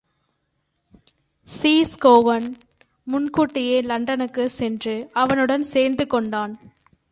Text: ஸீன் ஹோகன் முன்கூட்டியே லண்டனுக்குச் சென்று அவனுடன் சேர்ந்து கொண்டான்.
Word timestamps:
ஸீன் 1.47 1.93
ஹோகன் 1.99 2.47
முன்கூட்டியே 3.07 3.81
லண்டனுக்குச் 3.81 4.55
சென்று 4.55 5.09
அவனுடன் 5.13 5.63
சேர்ந்து 5.63 6.07
கொண்டான். 6.07 6.53